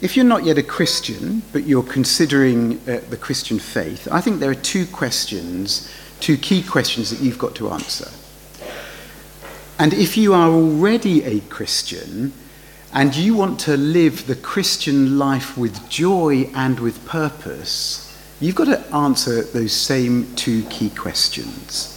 [0.00, 4.40] If you're not yet a Christian, but you're considering uh, the Christian faith, I think
[4.40, 5.90] there are two questions,
[6.20, 8.10] two key questions that you've got to answer.
[9.78, 12.34] And if you are already a Christian
[12.92, 18.66] and you want to live the Christian life with joy and with purpose, you've got
[18.66, 21.92] to answer those same two key questions.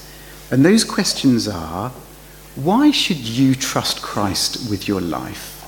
[0.51, 1.91] And those questions are
[2.55, 5.58] why should you trust Christ with your life?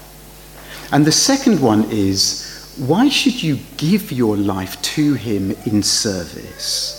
[0.91, 6.97] And the second one is why should you give your life to him in service?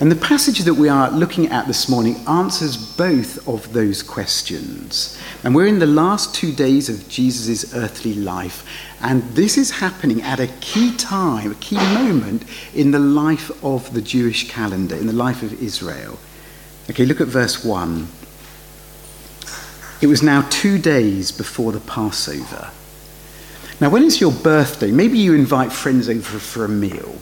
[0.00, 5.18] And the passage that we are looking at this morning answers both of those questions.
[5.44, 8.66] And we're in the last two days of Jesus' earthly life.
[9.02, 13.92] And this is happening at a key time, a key moment in the life of
[13.92, 16.18] the Jewish calendar, in the life of Israel.
[16.88, 18.08] Okay, look at verse 1.
[20.00, 22.70] It was now two days before the Passover.
[23.80, 27.16] Now, when it's your birthday, maybe you invite friends over for a meal.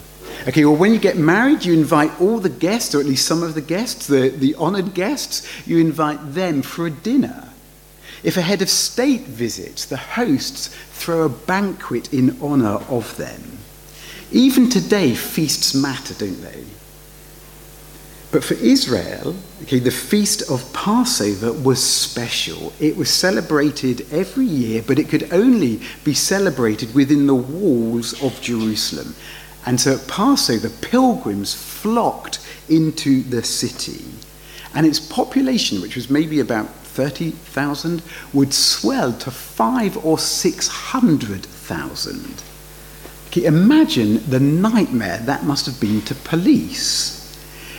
[0.48, 3.42] Okay, or when you get married, you invite all the guests, or at least some
[3.42, 7.48] of the guests, the, the honored guests, you invite them for a dinner.
[8.25, 13.59] If a head of state visits, the hosts throw a banquet in honor of them.
[14.33, 16.65] Even today, feasts matter, don't they?
[18.31, 22.75] But for Israel, okay, the feast of Passover was special.
[22.79, 28.39] It was celebrated every year, but it could only be celebrated within the walls of
[28.43, 29.15] Jerusalem.
[29.65, 34.05] And so at Passover, pilgrims flocked into the city.
[34.75, 38.03] And its population, which was maybe about 30,000,
[38.34, 42.43] would swell to five or 600,000.
[43.29, 47.18] Okay, imagine the nightmare that must have been to police.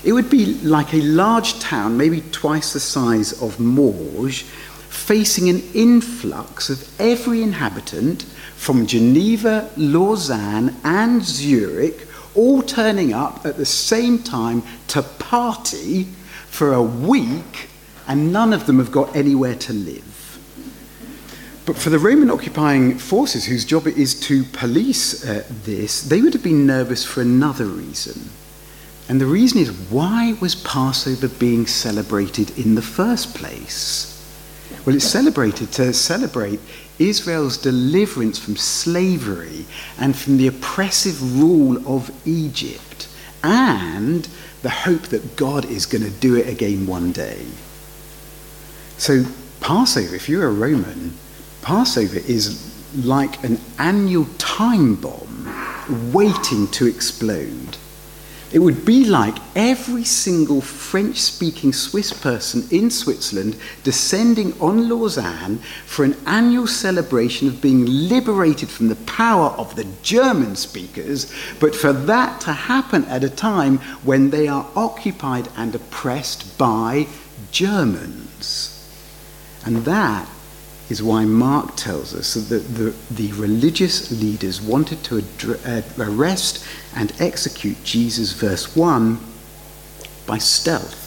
[0.03, 4.43] It would be like a large town, maybe twice the size of Morges,
[4.89, 8.23] facing an influx of every inhabitant
[8.55, 16.03] from Geneva, Lausanne, and Zurich, all turning up at the same time to party
[16.47, 17.69] for a week,
[18.07, 20.03] and none of them have got anywhere to live.
[21.65, 26.21] But for the Roman occupying forces, whose job it is to police uh, this, they
[26.21, 28.29] would have been nervous for another reason.
[29.09, 34.15] And the reason is why was Passover being celebrated in the first place?
[34.85, 36.59] Well, it's celebrated to celebrate
[36.99, 39.65] Israel's deliverance from slavery
[39.97, 43.07] and from the oppressive rule of Egypt,
[43.43, 44.27] and
[44.61, 47.45] the hope that God is going to do it again one day.
[48.97, 49.25] So,
[49.59, 51.13] Passover, if you're a Roman,
[51.63, 52.63] Passover is
[53.03, 57.77] like an annual time bomb waiting to explode.
[58.51, 65.59] It would be like every single French speaking Swiss person in Switzerland descending on Lausanne
[65.85, 71.75] for an annual celebration of being liberated from the power of the German speakers, but
[71.75, 77.05] for that to happen at a time when they are occupied and oppressed by
[77.51, 78.75] Germans.
[79.63, 80.27] And that
[80.89, 85.23] is why Mark tells us that the, the religious leaders wanted to
[85.65, 89.19] uh, arrest and execute Jesus, verse 1,
[90.25, 91.05] by stealth,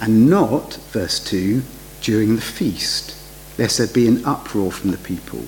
[0.00, 1.62] and not, verse 2,
[2.00, 3.16] during the feast,
[3.58, 5.42] lest there be an uproar from the people.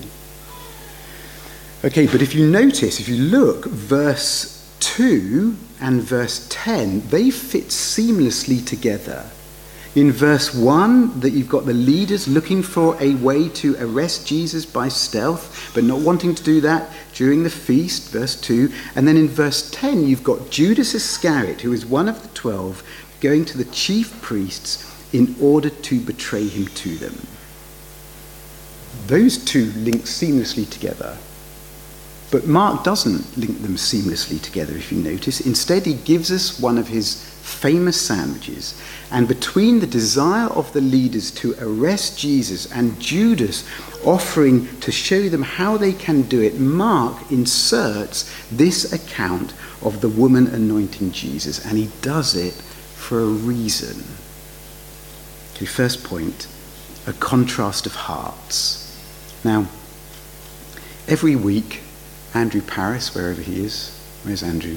[1.85, 7.65] Okay, but if you notice, if you look, verse 2 and verse 10, they fit
[7.65, 9.29] seamlessly together.
[9.95, 14.65] In verse 1, that you've got the leaders looking for a way to arrest Jesus
[14.65, 18.71] by stealth, but not wanting to do that during the feast, verse 2.
[18.95, 22.83] And then in verse 10, you've got Judas Iscariot, who is one of the twelve,
[23.21, 24.83] going to the chief priests
[25.13, 27.15] in order to betray him to them.
[29.07, 31.17] Those two link seamlessly together.
[32.29, 35.39] But Mark doesn't link them seamlessly together, if you notice.
[35.39, 38.79] Instead, he gives us one of his famous sandwiches.
[39.09, 43.67] And between the desire of the leaders to arrest Jesus and Judas
[44.05, 50.09] offering to show them how they can do it, Mark inserts this account of the
[50.09, 51.65] woman anointing Jesus.
[51.65, 54.03] And he does it for a reason.
[55.55, 56.47] Okay, first point
[57.07, 58.83] a contrast of hearts.
[59.45, 59.67] Now,
[61.07, 61.81] every week,
[62.33, 64.75] Andrew Paris, wherever he is, where's Andrew?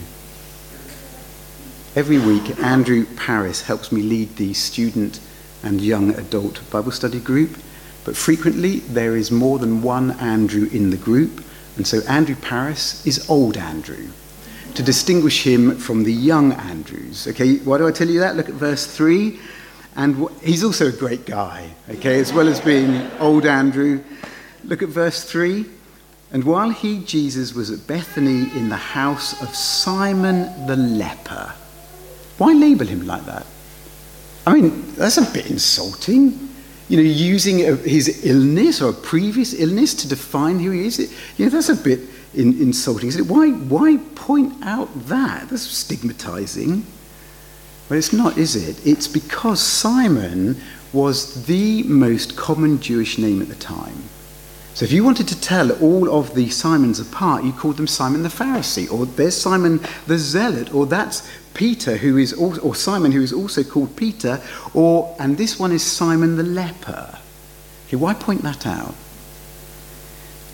[1.96, 5.18] Every week, Andrew Paris helps me lead the student
[5.64, 7.58] and young adult Bible study group,
[8.04, 11.44] but frequently there is more than one Andrew in the group,
[11.76, 14.08] and so Andrew Paris is old Andrew
[14.74, 17.26] to distinguish him from the young Andrews.
[17.26, 18.36] Okay, why do I tell you that?
[18.36, 19.40] Look at verse 3.
[19.96, 24.00] And he's also a great guy, okay, as well as being old Andrew.
[24.62, 25.66] Look at verse 3.
[26.30, 31.52] And while he, Jesus, was at Bethany in the house of Simon the leper,
[32.40, 33.44] why label him like that?
[34.46, 36.48] I mean, that's a bit insulting.
[36.88, 40.98] You know, using a, his illness or a previous illness to define who he is.
[41.36, 42.00] You know, that's a bit
[42.32, 43.10] in, insulting.
[43.28, 45.50] Why, why point out that?
[45.50, 46.86] That's stigmatizing.
[47.90, 48.86] But it's not, is it?
[48.86, 50.62] It's because Simon
[50.94, 54.04] was the most common Jewish name at the time.
[54.74, 58.22] So if you wanted to tell all of the Simons apart, you called them Simon
[58.22, 63.12] the Pharisee, or there's Simon the Zealot, or that's Peter, who is also, or Simon,
[63.12, 64.40] who is also called Peter,
[64.72, 67.18] or and this one is Simon the leper.
[67.86, 68.94] Okay, why point that out?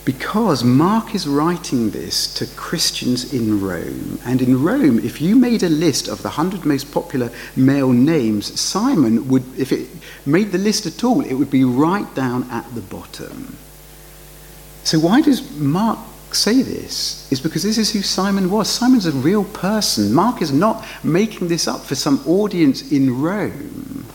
[0.06, 4.18] Because Mark is writing this to Christians in Rome.
[4.24, 8.58] And in Rome, if you made a list of the 100 most popular male names,
[8.58, 9.88] Simon would, if it
[10.24, 13.58] made the list at all, it would be right down at the bottom.
[14.86, 15.98] So, why does Mark
[16.30, 17.26] say this?
[17.32, 18.70] Is because this is who Simon was.
[18.70, 20.14] Simon's a real person.
[20.14, 24.06] Mark is not making this up for some audience in Rome.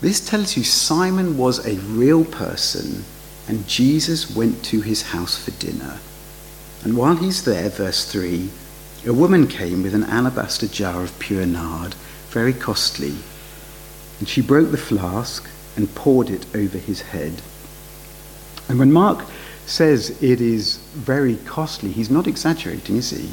[0.00, 3.04] This tells you Simon was a real person
[3.46, 6.00] and Jesus went to his house for dinner.
[6.82, 8.50] And while he's there, verse 3,
[9.06, 11.94] a woman came with an alabaster jar of pure nard,
[12.30, 13.14] very costly.
[14.18, 17.42] And she broke the flask and poured it over his head.
[18.68, 19.24] And when Mark
[19.68, 23.28] says it is very costly, he's not exaggerating, is he?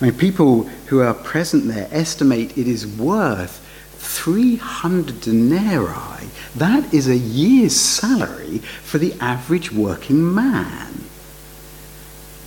[0.00, 3.66] I mean, people who are present there estimate it is worth
[3.98, 6.28] 300 denarii.
[6.56, 11.04] That is a year's salary for the average working man.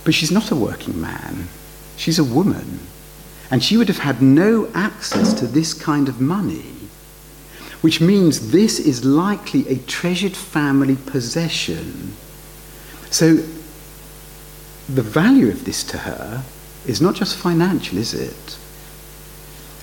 [0.02, 1.48] But she's not a working man,
[1.96, 2.80] she's a woman.
[3.50, 6.72] And she would have had no access to this kind of money,
[7.82, 12.16] which means this is likely a treasured family possession.
[13.14, 13.36] So
[14.88, 16.42] the value of this to her
[16.84, 18.58] is not just financial, is it?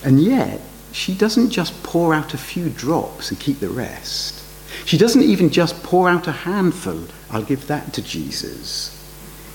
[0.04, 0.60] And yet,
[0.92, 4.44] she doesn't just pour out a few drops and keep the rest.
[4.84, 8.98] She doesn't even just pour out a handful, I'll give that to Jesus.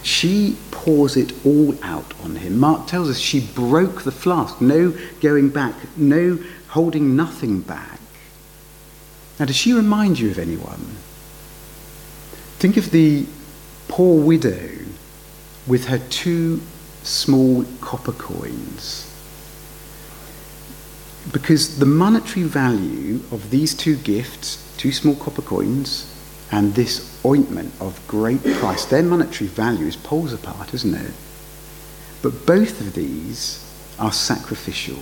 [0.02, 2.58] She pours it all out on him.
[2.58, 4.60] Mark tells us she broke the flask.
[4.60, 4.92] No
[5.22, 6.40] going back, no
[6.70, 8.00] holding nothing back.
[9.40, 10.98] Now, does she remind you of anyone?
[12.58, 13.28] Think of the
[13.88, 14.70] poor widow
[15.66, 16.62] with her two
[17.04, 19.08] small copper coins
[21.32, 26.14] because the monetary value of these two gifts, two small copper coins,
[26.52, 31.12] and this ointment of great price, their monetary value is poles apart, isn't it?
[32.22, 33.64] But both of these
[34.00, 35.00] are sacrificial.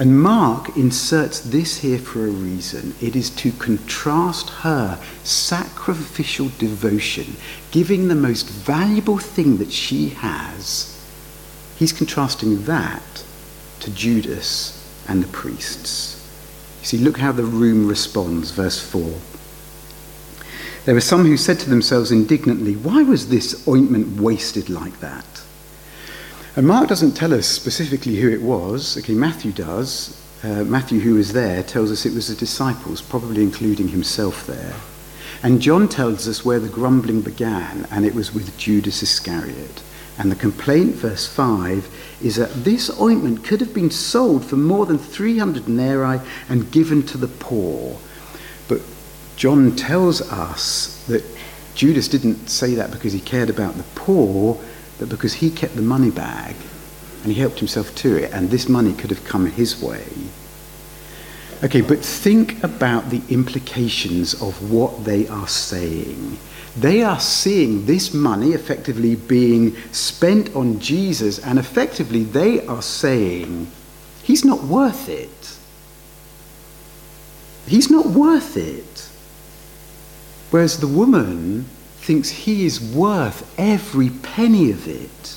[0.00, 2.94] And Mark inserts this here for a reason.
[3.02, 7.36] It is to contrast her sacrificial devotion,
[7.70, 10.98] giving the most valuable thing that she has.
[11.76, 13.22] He's contrasting that
[13.80, 16.16] to Judas and the priests.
[16.80, 19.20] You see, look how the room responds, verse 4.
[20.86, 25.42] There were some who said to themselves indignantly, Why was this ointment wasted like that?
[26.56, 28.98] And Mark doesn't tell us specifically who it was.
[28.98, 30.20] Okay, Matthew does.
[30.42, 34.74] Uh, Matthew, who was there, tells us it was the disciples, probably including himself there.
[35.42, 39.82] And John tells us where the grumbling began, and it was with Judas Iscariot.
[40.18, 41.88] And the complaint, verse 5,
[42.20, 47.04] is that this ointment could have been sold for more than 300 denarii and given
[47.06, 47.96] to the poor.
[48.66, 48.80] But
[49.36, 51.24] John tells us that
[51.74, 54.60] Judas didn't say that because he cared about the poor,
[55.00, 56.54] but because he kept the money bag
[57.22, 60.06] and he helped himself to it, and this money could have come his way.
[61.64, 66.38] Okay, but think about the implications of what they are saying.
[66.76, 73.70] They are seeing this money effectively being spent on Jesus, and effectively they are saying,
[74.22, 75.56] He's not worth it.
[77.66, 79.08] He's not worth it.
[80.50, 81.66] Whereas the woman
[82.00, 85.36] thinks he is worth every penny of it.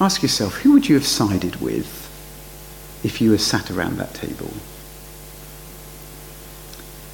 [0.00, 2.06] Ask yourself, who would you have sided with
[3.02, 4.52] if you were sat around that table?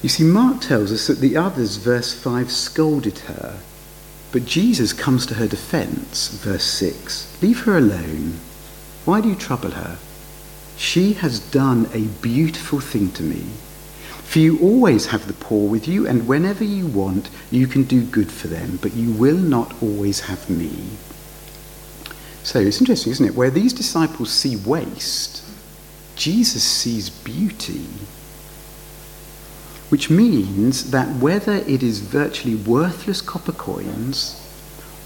[0.03, 3.59] You see, Mark tells us that the others, verse 5, scolded her.
[4.31, 7.41] But Jesus comes to her defense, verse 6.
[7.41, 8.35] Leave her alone.
[9.05, 9.97] Why do you trouble her?
[10.77, 13.45] She has done a beautiful thing to me.
[14.35, 18.03] For you always have the poor with you, and whenever you want, you can do
[18.03, 20.73] good for them, but you will not always have me.
[22.43, 23.33] So it's interesting, isn't it?
[23.33, 25.41] Where these disciples see waste,
[26.17, 27.85] Jesus sees beauty
[29.87, 34.35] which means that whether it is virtually worthless copper coins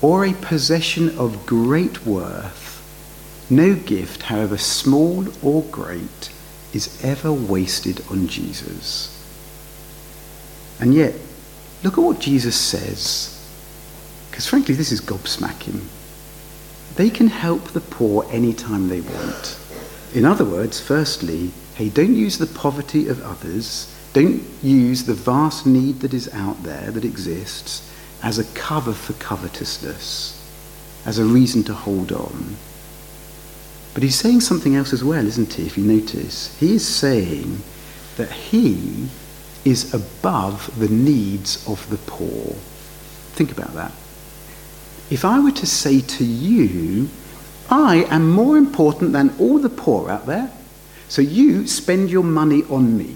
[0.01, 2.81] or a possession of great worth,
[3.47, 6.31] no gift, however small or great,
[6.73, 9.18] is ever wasted on Jesus.
[10.79, 11.13] And yet,
[11.83, 13.35] look at what Jesus says.
[14.29, 15.81] Because frankly, this is gobsmacking.
[16.95, 19.59] They can help the poor anytime they want.
[20.13, 25.65] In other words, firstly, hey, don't use the poverty of others, don't use the vast
[25.65, 27.89] need that is out there, that exists,
[28.23, 30.35] as a cover for covetousness,
[31.05, 32.57] as a reason to hold on.
[33.93, 36.57] But he's saying something else as well, isn't he, if you notice?
[36.59, 37.61] He is saying
[38.17, 39.09] that he
[39.65, 42.55] is above the needs of the poor.
[43.33, 43.91] Think about that.
[45.09, 47.09] If I were to say to you,
[47.69, 50.51] I am more important than all the poor out there,
[51.07, 53.15] so you spend your money on me,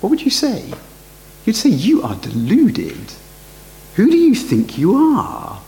[0.00, 0.72] what would you say?
[1.44, 3.12] You'd say, You are deluded.
[3.94, 5.62] Who do you think you are?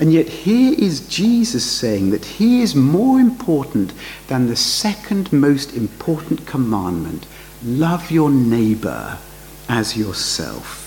[0.00, 3.92] And yet, here is Jesus saying that he is more important
[4.28, 7.26] than the second most important commandment
[7.64, 9.18] love your neighbor
[9.68, 10.80] as yourself.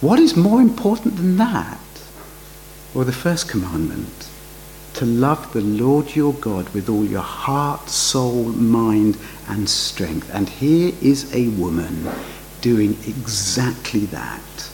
[0.00, 1.78] What is more important than that?
[2.94, 4.28] Well, the first commandment
[4.94, 9.16] to love the Lord your God with all your heart, soul, mind,
[9.48, 10.30] and strength.
[10.34, 12.10] And here is a woman
[12.60, 14.70] doing exactly that.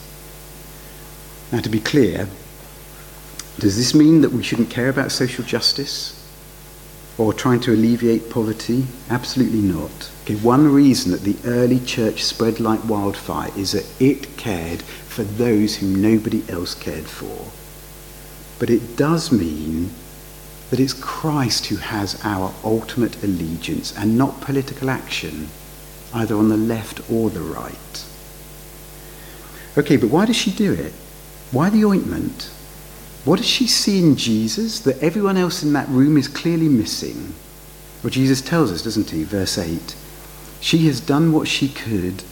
[1.51, 2.27] Now, to be clear,
[3.59, 6.18] does this mean that we shouldn't care about social justice
[7.19, 8.85] or trying to alleviate poverty?
[9.09, 10.09] Absolutely not.
[10.23, 15.23] Okay, one reason that the early church spread like wildfire is that it cared for
[15.23, 17.51] those whom nobody else cared for.
[18.57, 19.91] But it does mean
[20.69, 25.49] that it's Christ who has our ultimate allegiance and not political action,
[26.13, 28.05] either on the left or the right.
[29.77, 30.93] Okay, but why does she do it?
[31.51, 32.49] Why the ointment?
[33.25, 37.33] What does she see in Jesus that everyone else in that room is clearly missing?
[38.01, 39.23] Well, Jesus tells us, doesn't he?
[39.23, 39.95] Verse 8
[40.61, 42.23] She has done what she could.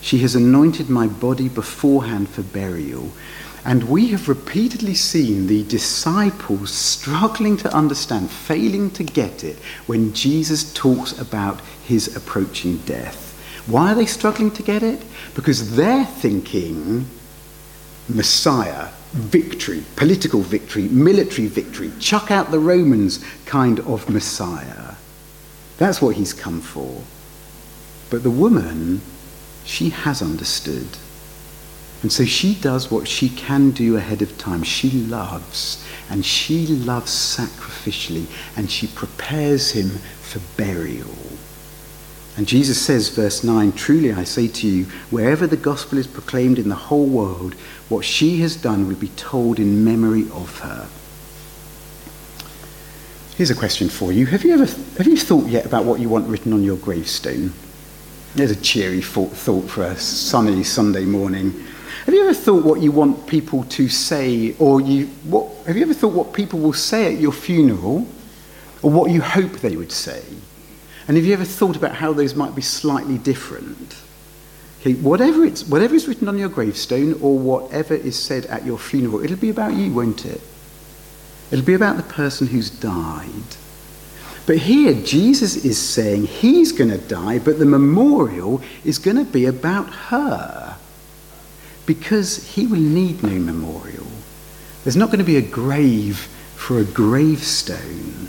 [0.00, 3.12] She has anointed my body beforehand for burial.
[3.64, 10.12] And we have repeatedly seen the disciples struggling to understand, failing to get it when
[10.12, 13.24] Jesus talks about his approaching death.
[13.66, 15.02] Why are they struggling to get it?
[15.34, 17.06] Because they're thinking
[18.06, 24.94] Messiah, victory, political victory, military victory, chuck out the Romans kind of Messiah.
[25.78, 27.02] That's what he's come for.
[28.10, 29.00] But the woman,
[29.64, 30.88] she has understood.
[32.02, 34.62] And so she does what she can do ahead of time.
[34.62, 39.90] She loves, and she loves sacrificially, and she prepares him
[40.20, 41.14] for burial.
[42.36, 46.58] And Jesus says, verse 9, Truly I say to you, wherever the gospel is proclaimed
[46.58, 47.54] in the whole world,
[47.88, 50.88] what she has done will be told in memory of her.
[53.36, 54.26] Here's a question for you.
[54.26, 57.52] Have you ever have you thought yet about what you want written on your gravestone?
[58.34, 61.52] There's a cheery thought for a sunny Sunday morning.
[62.04, 65.82] Have you ever thought what you want people to say, or you, what, have you
[65.82, 68.06] ever thought what people will say at your funeral,
[68.82, 70.22] or what you hope they would say?
[71.08, 73.96] And have you ever thought about how those might be slightly different?
[74.84, 78.78] Okay, whatever, it's, whatever is written on your gravestone, or whatever is said at your
[78.78, 80.42] funeral, it'll be about you, won't it?
[81.50, 83.56] It'll be about the person who's died.
[84.46, 89.24] But here, Jesus is saying he's going to die, but the memorial is going to
[89.24, 90.76] be about her
[91.86, 94.06] because he will need no memorial.
[94.82, 98.28] There's not going to be a grave for a gravestone.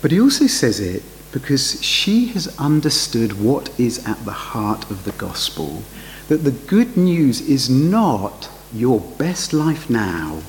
[0.00, 5.04] But he also says it because she has understood what is at the heart of
[5.04, 5.82] the gospel
[6.30, 10.40] that the good news is not your best life now.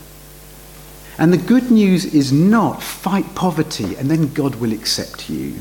[1.18, 5.56] And the good news is not fight poverty and then God will accept you.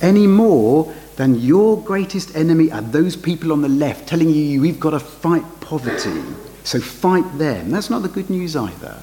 [0.00, 4.80] Any more than your greatest enemy are those people on the left telling you we've
[4.80, 6.22] got to fight poverty.
[6.64, 7.70] So fight them.
[7.70, 8.96] That's not the good news either.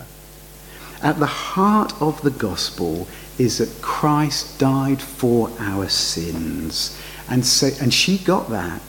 [1.03, 6.99] At the heart of the gospel is that Christ died for our sins.
[7.29, 8.81] And, so, and she got that.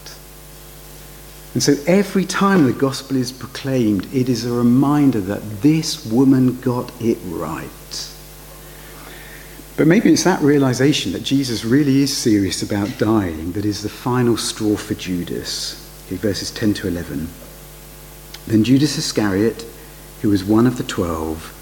[1.54, 6.60] And so every time the gospel is proclaimed, it is a reminder that this woman
[6.60, 8.12] got it right.
[9.76, 13.88] But maybe it's that realization that Jesus really is serious about dying that is the
[13.88, 15.82] final straw for Judas.
[16.06, 17.28] Okay, verses 10 to 11.
[18.46, 19.66] Then Judas Iscariot,
[20.22, 21.52] who was one of the twelve,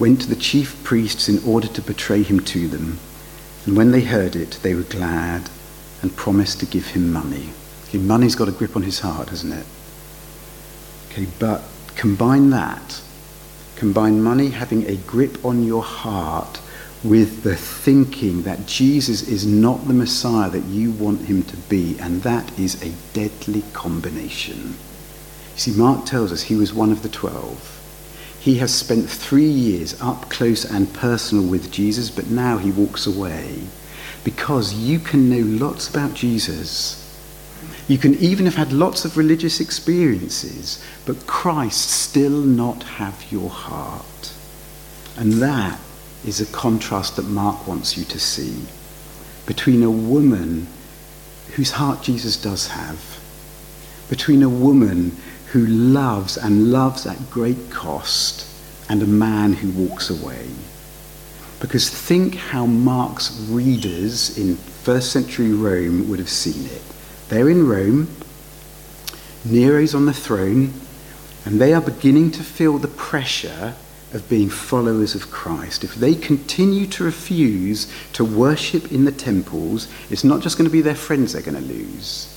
[0.00, 2.98] went to the chief priests in order to betray him to them.
[3.66, 5.50] And when they heard it, they were glad
[6.02, 7.50] and promised to give him money.
[7.84, 9.66] Okay, money's got a grip on his heart, hasn't it?
[11.10, 11.62] Okay, but
[12.00, 13.02] Combine that.
[13.76, 16.58] Combine money having a grip on your heart
[17.04, 21.98] with the thinking that Jesus is not the Messiah that you want him to be,
[21.98, 24.76] and that is a deadly combination.
[25.54, 27.79] You see, Mark tells us he was one of the twelve.
[28.40, 33.06] He has spent three years up close and personal with Jesus, but now he walks
[33.06, 33.60] away
[34.24, 36.96] because you can know lots about Jesus.
[37.86, 43.50] You can even have had lots of religious experiences, but Christ still not have your
[43.50, 44.32] heart.
[45.18, 45.78] And that
[46.24, 48.62] is a contrast that Mark wants you to see
[49.44, 50.66] between a woman
[51.56, 53.18] whose heart Jesus does have,
[54.08, 55.16] between a woman
[55.52, 58.46] who loves and loves at great cost,
[58.88, 60.48] and a man who walks away.
[61.60, 66.82] Because think how Mark's readers in first century Rome would have seen it.
[67.28, 68.08] They're in Rome,
[69.44, 70.72] Nero's on the throne,
[71.44, 73.74] and they are beginning to feel the pressure
[74.12, 75.84] of being followers of Christ.
[75.84, 80.72] If they continue to refuse to worship in the temples, it's not just going to
[80.72, 82.36] be their friends they're going to lose.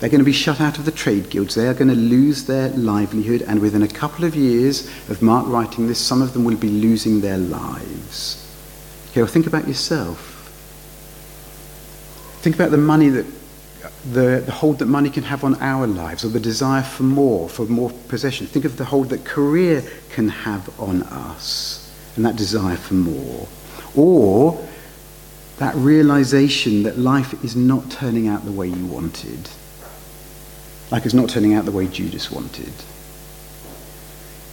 [0.00, 1.54] They're going to be shut out of the trade guilds.
[1.54, 5.46] They are going to lose their livelihood, and within a couple of years of Mark
[5.48, 8.44] writing this, some of them will be losing their lives.
[9.10, 10.34] Okay, well, think about yourself.
[12.42, 13.26] Think about the money that
[14.12, 17.48] the, the hold that money can have on our lives, or the desire for more,
[17.48, 18.46] for more possession.
[18.46, 23.48] Think of the hold that career can have on us, and that desire for more.
[23.96, 24.64] Or
[25.58, 29.50] that realization that life is not turning out the way you wanted,
[30.90, 32.72] like it's not turning out the way Judas wanted.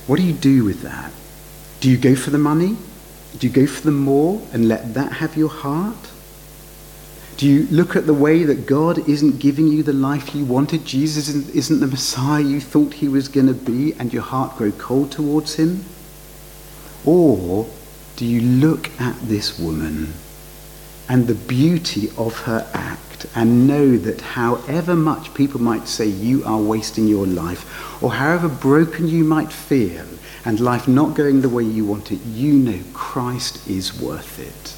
[0.08, 1.12] What do you do with that?
[1.80, 2.78] Do you go for the money?
[3.38, 6.12] Do you go for the more and let that have your heart?
[7.38, 10.86] Do you look at the way that God isn't giving you the life you wanted?
[10.86, 14.72] Jesus isn't the Messiah you thought he was going to be, and your heart grow
[14.72, 15.84] cold towards him?
[17.04, 17.68] Or
[18.16, 20.14] do you look at this woman
[21.10, 26.44] and the beauty of her act and know that however much people might say you
[26.46, 30.06] are wasting your life, or however broken you might feel,
[30.44, 34.76] and life not going the way you want it, you know Christ is worth it?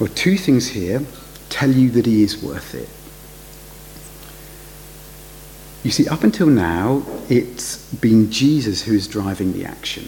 [0.00, 1.04] Well, two things here
[1.50, 2.88] tell you that he is worth it.
[5.84, 10.04] You see, up until now, it's been Jesus who is driving the action.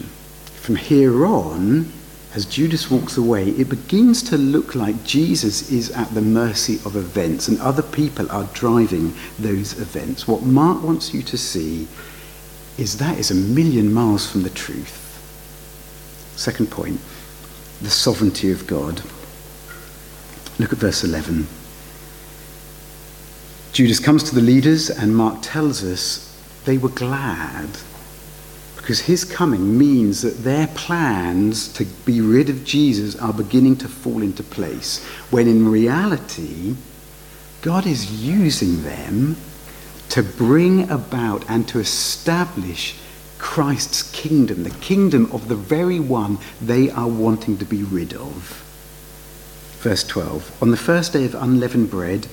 [0.55, 1.93] From here on,
[2.35, 6.97] as Judas walks away, it begins to look like Jesus is at the mercy of
[6.97, 10.27] events and other people are driving those events.
[10.27, 11.87] What Mark wants you to see
[12.79, 14.99] is that is a million miles from the truth.
[16.37, 17.01] Second point
[17.83, 19.03] the sovereignty of God.
[20.59, 21.49] Look at verse 11.
[23.73, 27.69] Judas comes to the leaders, and Mark tells us they were glad
[28.83, 33.89] because his coming means that their plans to be rid of Jesus are beginning to
[33.89, 36.75] fall into place, when in reality,
[37.61, 39.37] God is using them
[40.09, 42.97] to bring about and to establish
[43.39, 48.65] Christ's kingdom, the kingdom of the very one they are wanting to be rid of.
[49.79, 52.27] Verse 12 On the first day of unleavened bread,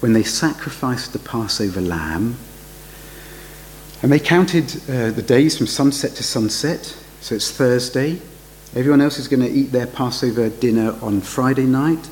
[0.00, 2.36] when they sacrificed the Passover lamb,
[4.02, 8.20] and they counted uh, the days from sunset to sunset, so it's Thursday.
[8.76, 12.08] Everyone else is going to eat their Passover dinner on Friday night.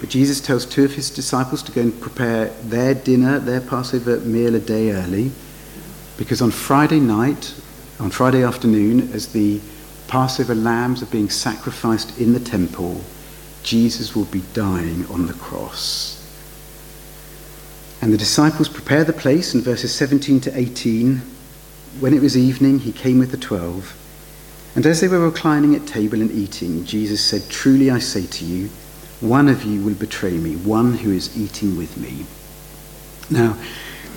[0.00, 4.18] But Jesus tells two of his disciples to go and prepare their dinner, their Passover
[4.20, 5.30] meal a day early.
[6.18, 7.54] Because on Friday night,
[8.00, 9.60] on Friday afternoon, as the
[10.08, 13.00] Passover lambs are being sacrificed in the temple,
[13.62, 16.21] Jesus will be dying on the cross.
[18.02, 21.22] And the disciples prepare the place in verses 17 to 18.
[22.00, 23.96] When it was evening, he came with the twelve.
[24.74, 28.44] And as they were reclining at table and eating, Jesus said, Truly I say to
[28.44, 28.70] you,
[29.20, 32.26] one of you will betray me, one who is eating with me.
[33.30, 33.56] Now,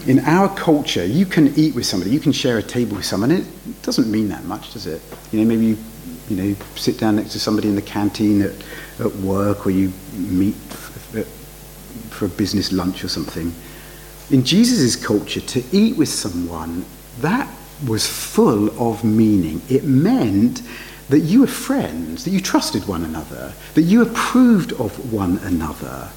[0.07, 3.29] in our culture, you can eat with somebody, you can share a table with someone.
[3.29, 3.45] It
[3.83, 5.01] doesn't mean that much, does it?
[5.31, 5.77] You know, maybe you,
[6.29, 8.53] you know, sit down next to somebody in the canteen at
[8.99, 10.55] at work or you meet
[12.15, 13.53] for a business lunch or something.
[14.31, 16.85] In Jesus' culture, to eat with someone,
[17.19, 17.47] that
[17.87, 19.61] was full of meaning.
[19.69, 20.61] It meant
[21.09, 26.09] that you were friends, that you trusted one another, that you approved of one another.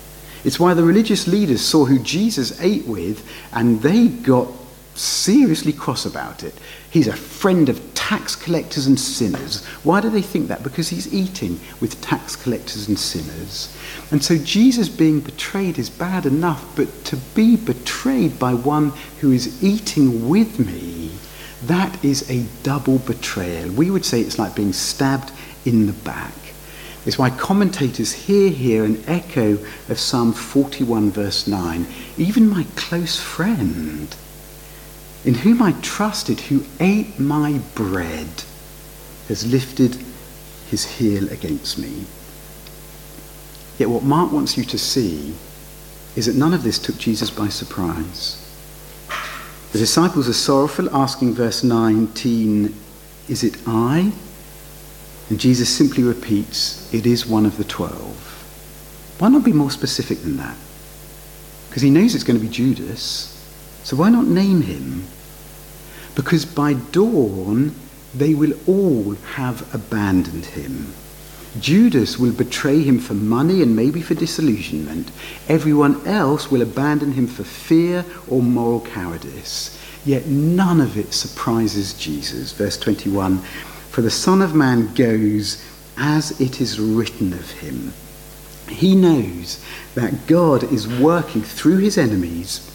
[0.44, 4.48] It's why the religious leaders saw who Jesus ate with and they got
[4.94, 6.54] seriously cross about it.
[6.90, 9.62] He's a friend of tax collectors and sinners.
[9.84, 10.62] Why do they think that?
[10.62, 13.76] Because he's eating with tax collectors and sinners.
[14.10, 19.30] And so Jesus being betrayed is bad enough, but to be betrayed by one who
[19.30, 21.10] is eating with me
[21.66, 23.70] That is a double betrayal.
[23.72, 25.32] We would say it's like being stabbed
[25.66, 26.32] in the back.
[27.04, 31.86] It's why commentators hear here an echo of Psalm 41, verse 9.
[32.16, 34.14] Even my close friend,
[35.24, 38.28] in whom I trusted, who ate my bread,
[39.28, 39.96] has lifted
[40.70, 42.04] his heel against me.
[43.78, 45.34] Yet what Mark wants you to see
[46.16, 48.44] is that none of this took Jesus by surprise.
[49.72, 52.74] The disciples are sorrowful, asking verse 19,
[53.28, 54.12] Is it I?
[55.28, 58.24] And Jesus simply repeats, It is one of the twelve.
[59.18, 60.56] Why not be more specific than that?
[61.68, 63.37] Because he knows it's going to be Judas.
[63.82, 65.04] So why not name him?
[66.14, 67.74] Because by dawn,
[68.14, 70.92] they will all have abandoned him.
[71.60, 75.10] Judas will betray him for money and maybe for disillusionment.
[75.48, 79.78] Everyone else will abandon him for fear or moral cowardice.
[80.04, 82.52] Yet none of it surprises Jesus.
[82.52, 85.64] Verse 21 For the Son of Man goes
[85.96, 87.92] as it is written of him.
[88.68, 89.64] He knows
[89.94, 92.70] that God is working through his enemies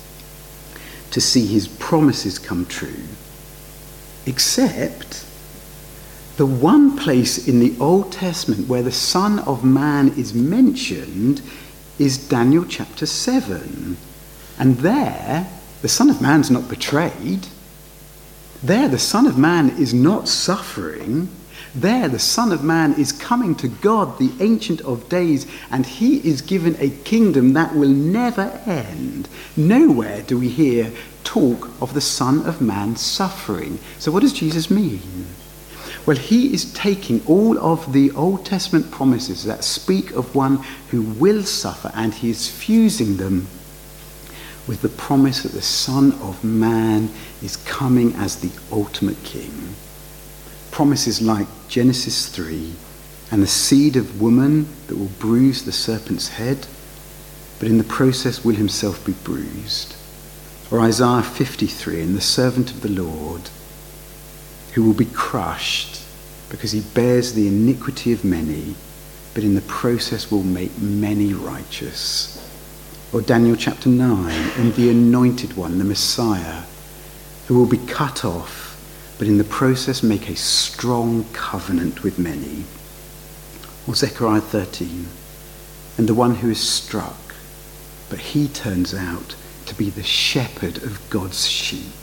[1.13, 3.03] to see his promises come true.
[4.25, 5.23] Except
[6.37, 11.43] the one place in the Old Testament where the Son of Man is mentioned
[11.99, 13.95] is Daniel chapter 7.
[14.57, 15.47] And there,
[15.83, 17.45] the Son of Man's not betrayed.
[18.63, 21.29] There, the Son of Man is not suffering.
[21.75, 26.17] There, the Son of Man is coming to God, the Ancient of Days, and he
[26.17, 29.27] is given a kingdom that will never end.
[29.57, 30.91] Nowhere do we hear
[31.23, 33.79] talk of the Son of Man suffering.
[33.97, 35.25] So, what does Jesus mean?
[36.05, 40.57] Well, he is taking all of the Old Testament promises that speak of one
[40.91, 43.47] who will suffer and he is fusing them
[44.67, 47.09] with the promise that the Son of Man
[47.41, 49.75] is coming as the ultimate king.
[50.73, 52.73] Promises like Genesis 3
[53.29, 56.65] and the seed of woman that will bruise the serpent's head,
[57.59, 59.95] but in the process will himself be bruised.
[60.71, 63.51] Or Isaiah 53 and the servant of the Lord
[64.73, 66.01] who will be crushed
[66.49, 68.73] because he bears the iniquity of many,
[69.35, 72.39] but in the process will make many righteous.
[73.13, 76.63] Or Daniel chapter 9, and the anointed one, the Messiah,
[77.47, 78.72] who will be cut off,
[79.17, 82.65] but in the process make a strong covenant with many.
[83.87, 85.07] Or Zechariah 13,
[85.97, 87.35] and the one who is struck,
[88.09, 92.02] but he turns out to be the shepherd of God's sheep.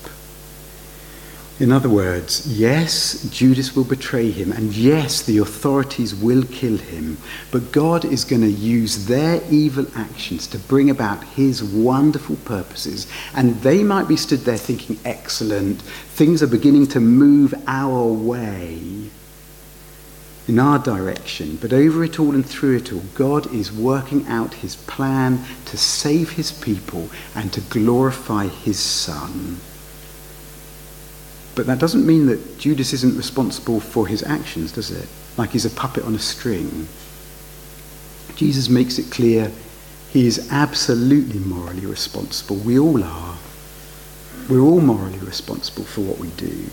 [1.60, 7.18] In other words, yes, Judas will betray him, and yes, the authorities will kill him,
[7.50, 13.06] but God is going to use their evil actions to bring about his wonderful purposes.
[13.34, 18.80] And they might be stood there thinking, excellent, things are beginning to move our way
[20.48, 24.54] in our direction, but over it all and through it all, God is working out
[24.54, 29.60] his plan to save his people and to glorify his Son.
[31.60, 35.06] But that doesn't mean that Judas isn't responsible for his actions, does it?
[35.36, 36.88] Like he's a puppet on a string.
[38.34, 39.52] Jesus makes it clear
[40.08, 42.56] he is absolutely morally responsible.
[42.56, 43.36] We all are.
[44.48, 46.64] We're all morally responsible for what we do.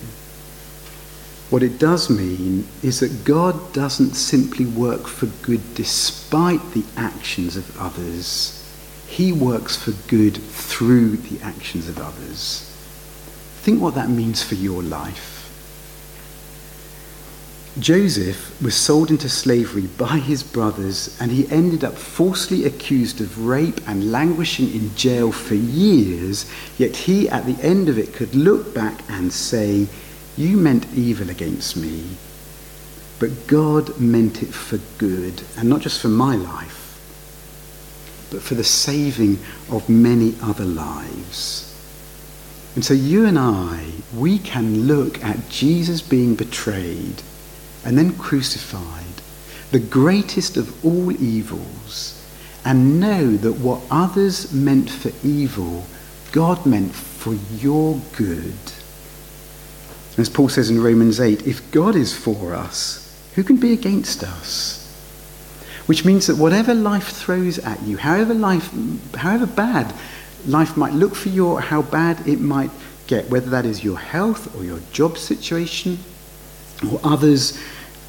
[1.50, 7.58] What it does mean is that God doesn't simply work for good despite the actions
[7.58, 8.66] of others.
[9.06, 12.64] He works for good through the actions of others.
[13.68, 15.52] Think what that means for your life.
[17.78, 23.46] Joseph was sold into slavery by his brothers and he ended up falsely accused of
[23.46, 28.34] rape and languishing in jail for years, yet he at the end of it could
[28.34, 29.90] look back and say,
[30.38, 32.06] You meant evil against me,
[33.20, 36.98] but God meant it for good, and not just for my life,
[38.32, 41.67] but for the saving of many other lives.
[42.78, 47.24] And so you and I, we can look at Jesus being betrayed
[47.84, 49.16] and then crucified,
[49.72, 52.24] the greatest of all evils,
[52.64, 55.88] and know that what others meant for evil,
[56.32, 58.54] God meant for your good.
[60.16, 64.24] As Paul says in Romans 8, if God is for us, who can be against
[64.24, 64.84] us?
[65.88, 68.70] Which means that whatever life throws at you, however life
[69.16, 69.96] however bad
[70.48, 72.72] life might look for you or how bad it might
[73.08, 76.00] get, whether that is your health or your job situation
[76.92, 77.60] or others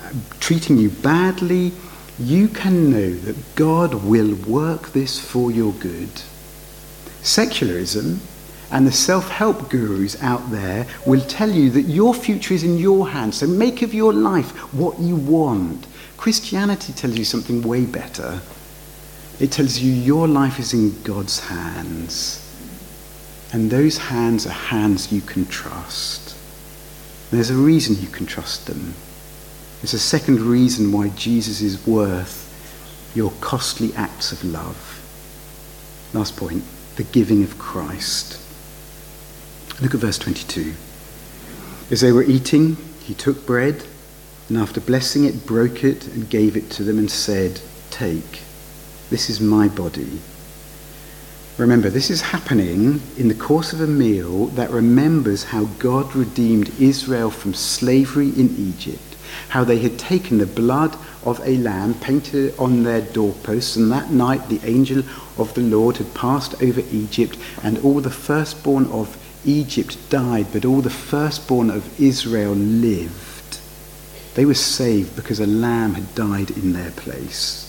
[0.03, 1.73] uh, treating you badly,
[2.19, 6.11] you can know that God will work this for your good.
[7.23, 8.21] Secularism
[8.71, 12.77] And the self help gurus out there will tell you that your future is in
[12.77, 13.39] your hands.
[13.39, 15.87] So make of your life what you want.
[16.17, 18.41] Christianity tells you something way better.
[19.41, 22.45] It tells you your life is in God's hands.
[23.53, 26.37] And those hands are hands you can trust.
[27.31, 28.95] There's a reason you can trust them.
[29.81, 32.47] There's a second reason why Jesus is worth
[33.15, 34.95] your costly acts of love.
[36.13, 36.65] Last point
[36.97, 38.41] the giving of Christ.
[39.81, 40.75] Look at verse 22.
[41.93, 43.85] As they were eating, he took bread,
[44.49, 48.43] and after blessing it, broke it and gave it to them and said, Take,
[49.11, 50.21] this is my body.
[51.57, 56.71] Remember, this is happening in the course of a meal that remembers how God redeemed
[56.79, 59.09] Israel from slavery in Egypt
[59.49, 64.11] how they had taken the blood of a lamb, painted on their doorposts, and that
[64.11, 65.03] night the angel
[65.37, 70.65] of the Lord had passed over Egypt, and all the firstborn of Egypt died, but
[70.65, 73.61] all the firstborn of Israel lived.
[74.35, 77.68] They were saved because a lamb had died in their place.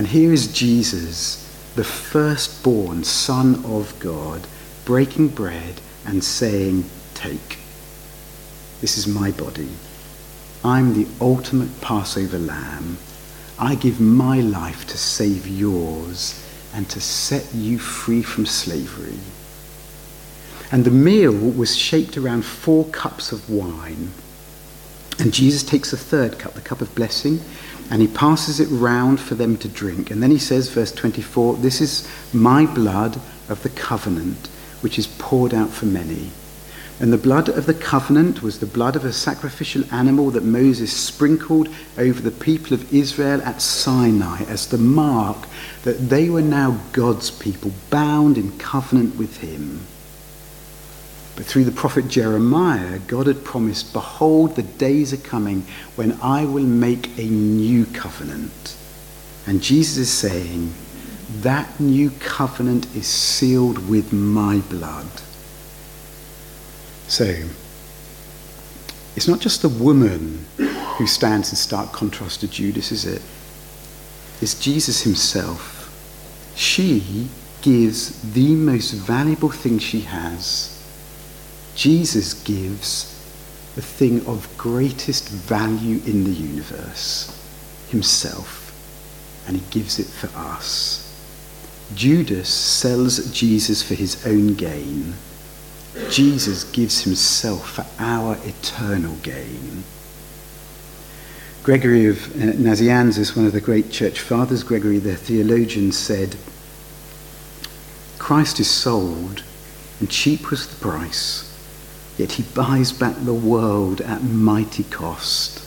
[0.00, 4.46] And here is Jesus, the firstborn Son of God,
[4.86, 7.58] breaking bread and saying, Take.
[8.80, 9.68] This is my body.
[10.64, 12.96] I'm the ultimate Passover lamb.
[13.58, 19.18] I give my life to save yours and to set you free from slavery.
[20.72, 24.12] And the meal was shaped around four cups of wine.
[25.18, 27.40] And Jesus takes a third cup, the cup of blessing,
[27.90, 30.10] and he passes it round for them to drink.
[30.10, 34.46] And then he says, verse 24, This is my blood of the covenant,
[34.80, 36.30] which is poured out for many.
[37.00, 40.92] And the blood of the covenant was the blood of a sacrificial animal that Moses
[40.92, 45.48] sprinkled over the people of Israel at Sinai as the mark
[45.82, 49.86] that they were now God's people, bound in covenant with him.
[51.36, 55.64] But through the prophet Jeremiah, God had promised, Behold, the days are coming
[55.96, 58.76] when I will make a new covenant.
[59.46, 60.74] And Jesus is saying,
[61.40, 65.08] That new covenant is sealed with my blood.
[67.08, 67.24] So,
[69.16, 73.22] it's not just the woman who stands in stark contrast to Judas, is it?
[74.40, 75.76] It's Jesus himself.
[76.54, 77.28] She
[77.62, 80.79] gives the most valuable thing she has.
[81.74, 83.16] Jesus gives
[83.74, 87.36] the thing of greatest value in the universe,
[87.88, 88.74] himself,
[89.46, 91.06] and he gives it for us.
[91.94, 95.14] Judas sells Jesus for his own gain.
[96.08, 99.82] Jesus gives himself for our eternal gain.
[101.62, 106.36] Gregory of uh, Nazianzus, one of the great church fathers, Gregory the theologian, said,
[108.18, 109.42] Christ is sold,
[109.98, 111.49] and cheap was the price,
[112.20, 115.66] yet he buys back the world at mighty cost.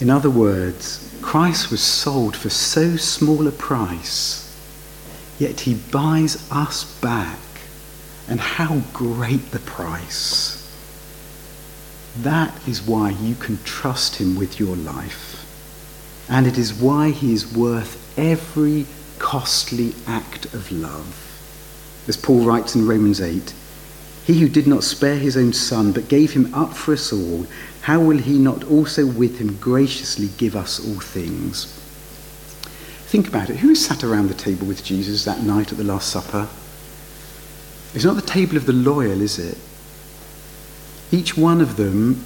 [0.00, 4.50] In other words, Christ was sold for so small a price,
[5.38, 7.38] yet he buys us back
[8.26, 10.54] and how great the price.
[12.16, 15.44] That is why you can trust him with your life.
[16.30, 18.86] And it is why he is worth every
[19.18, 21.14] costly act of love.
[22.08, 23.52] As Paul writes in Romans 8,
[24.26, 27.46] he who did not spare his own son, but gave him up for us all,
[27.82, 31.66] how will he not also with him graciously give us all things?
[33.06, 33.58] Think about it.
[33.58, 36.48] Who sat around the table with Jesus that night at the Last Supper?
[37.94, 39.56] It's not the table of the loyal, is it?
[41.12, 42.24] Each one of them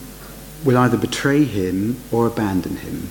[0.64, 3.10] will either betray him or abandon him.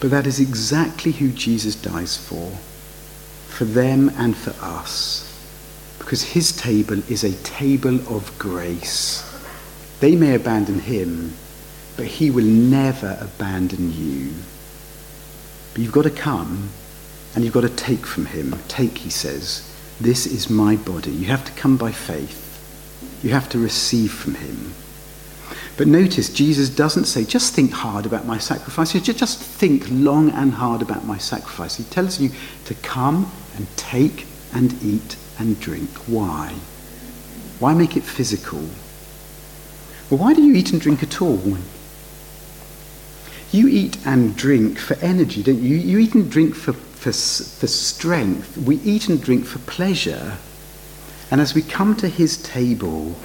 [0.00, 2.58] But that is exactly who Jesus dies for,
[3.48, 5.31] for them and for us,
[6.12, 9.24] because his table is a table of grace.
[10.00, 11.32] They may abandon him,
[11.96, 14.34] but he will never abandon you.
[15.72, 16.68] But you've got to come
[17.34, 18.54] and you've got to take from him.
[18.68, 19.74] Take, he says.
[20.02, 21.12] This is my body.
[21.12, 22.60] You have to come by faith.
[23.22, 24.74] You have to receive from him.
[25.78, 28.92] But notice, Jesus doesn't say, just think hard about my sacrifice.
[28.92, 31.76] Just think long and hard about my sacrifice.
[31.76, 32.32] He tells you
[32.66, 35.90] to come and take and eat and drink.
[36.06, 36.54] Why?
[37.58, 38.60] Why make it physical?
[40.08, 41.58] Well, why do you eat and drink at all?
[43.50, 45.76] You eat and drink for energy, don't you?
[45.76, 48.56] You eat and drink for for, for strength.
[48.56, 50.38] We eat and drink for pleasure.
[51.32, 53.16] And as we come to his table,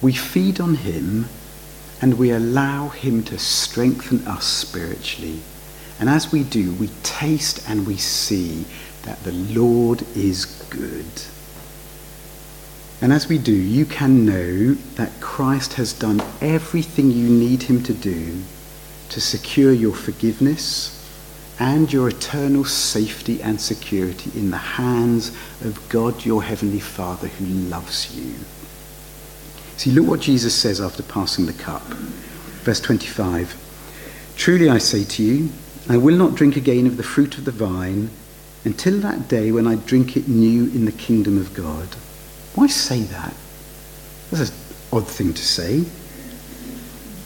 [0.00, 1.26] we feed on him
[2.00, 5.40] and we allow him to strengthen us spiritually.
[6.00, 8.64] And as we do, we taste and we see
[9.02, 11.04] that the Lord is good.
[13.00, 17.82] And as we do, you can know that Christ has done everything you need him
[17.84, 18.42] to do
[19.10, 20.94] to secure your forgiveness
[21.60, 25.28] and your eternal safety and security in the hands
[25.64, 28.34] of God, your Heavenly Father, who loves you.
[29.76, 31.82] See, look what Jesus says after passing the cup.
[32.62, 33.64] Verse 25
[34.36, 35.50] Truly I say to you,
[35.88, 38.10] I will not drink again of the fruit of the vine
[38.64, 41.88] until that day when I drink it new in the kingdom of God.
[42.58, 43.34] Why say that?
[44.32, 44.56] That's an
[44.92, 45.84] odd thing to say.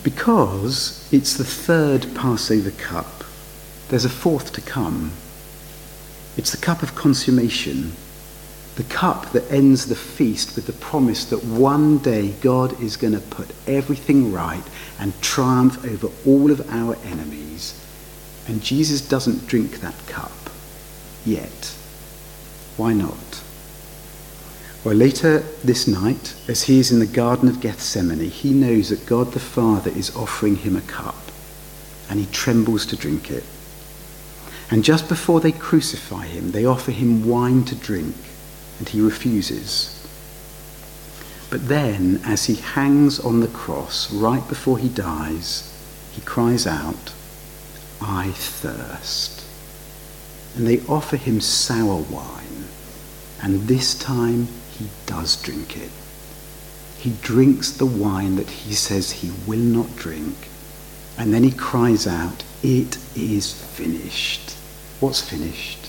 [0.02, 3.24] Because it's the third Passover cup.
[3.88, 5.12] There's a fourth to come.
[6.36, 7.92] It's the cup of consummation,
[8.76, 13.14] the cup that ends the feast with the promise that one day God is going
[13.14, 14.64] to put everything right
[15.00, 17.82] and triumph over all of our enemies.
[18.46, 20.50] And Jesus doesn't drink that cup
[21.24, 21.74] yet.
[22.76, 23.41] Why not?
[24.84, 29.06] Well, later this night, as he is in the Garden of Gethsemane, he knows that
[29.06, 31.14] God the Father is offering him a cup,
[32.10, 33.44] and he trembles to drink it.
[34.72, 38.16] And just before they crucify him, they offer him wine to drink,
[38.80, 40.04] and he refuses.
[41.48, 45.72] But then, as he hangs on the cross, right before he dies,
[46.10, 47.12] he cries out,
[48.00, 49.44] I thirst.
[50.56, 52.64] And they offer him sour wine,
[53.40, 55.90] and this time he does drink it.
[56.98, 60.37] He drinks the wine that he says he will not drink.
[61.18, 64.52] And then he cries out, It is finished.
[65.00, 65.88] What's finished?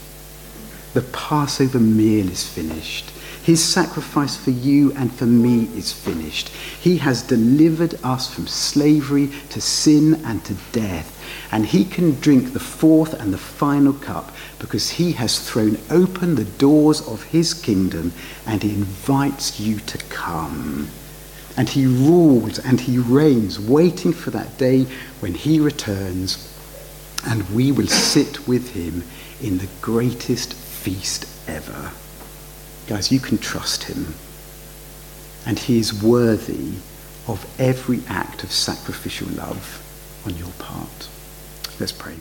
[0.93, 3.12] The Passover meal is finished.
[3.43, 6.47] His sacrifice for you and for me is finished.
[6.47, 11.09] He has delivered us from slavery to sin and to death.
[11.51, 16.35] And he can drink the fourth and the final cup because he has thrown open
[16.35, 18.13] the doors of his kingdom
[18.45, 20.87] and he invites you to come.
[21.57, 24.85] And he rules and he reigns, waiting for that day
[25.19, 26.49] when he returns
[27.25, 29.03] and we will sit with him
[29.41, 31.91] in the greatest feast ever.
[32.87, 34.13] Guys, you can trust him.
[35.45, 36.73] And he is worthy
[37.27, 39.81] of every act of sacrificial love
[40.25, 41.09] on your part.
[41.79, 42.15] Let's pray.